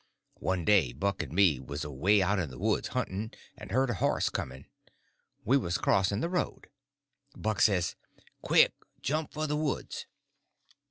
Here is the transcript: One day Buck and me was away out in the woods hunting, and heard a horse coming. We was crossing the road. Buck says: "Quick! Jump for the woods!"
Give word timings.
One 0.39 0.65
day 0.65 0.93
Buck 0.93 1.21
and 1.21 1.31
me 1.31 1.59
was 1.59 1.83
away 1.83 2.23
out 2.23 2.39
in 2.39 2.49
the 2.49 2.57
woods 2.57 2.87
hunting, 2.87 3.31
and 3.55 3.69
heard 3.71 3.91
a 3.91 3.93
horse 3.93 4.29
coming. 4.29 4.65
We 5.45 5.57
was 5.57 5.77
crossing 5.77 6.21
the 6.21 6.27
road. 6.29 6.69
Buck 7.37 7.61
says: 7.61 7.95
"Quick! 8.41 8.73
Jump 9.03 9.31
for 9.31 9.45
the 9.45 9.55
woods!" 9.55 10.07